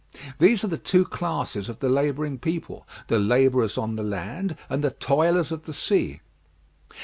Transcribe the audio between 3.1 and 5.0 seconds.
labourers on the land, and the